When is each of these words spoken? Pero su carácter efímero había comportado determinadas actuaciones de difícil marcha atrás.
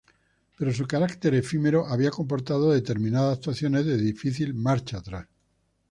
Pero 0.57 0.73
su 0.73 0.87
carácter 0.87 1.35
efímero 1.35 1.85
había 1.85 2.09
comportado 2.09 2.71
determinadas 2.71 3.37
actuaciones 3.37 3.85
de 3.85 3.97
difícil 3.97 4.55
marcha 4.55 4.97
atrás. 4.97 5.27